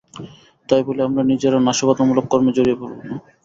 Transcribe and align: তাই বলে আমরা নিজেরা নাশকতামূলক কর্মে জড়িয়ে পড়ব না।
তাই 0.69 0.81
বলে 0.87 1.01
আমরা 1.07 1.21
নিজেরা 1.31 1.57
নাশকতামূলক 1.61 2.25
কর্মে 2.31 2.51
জড়িয়ে 2.57 2.79
পড়ব 2.79 2.97
না। 3.01 3.15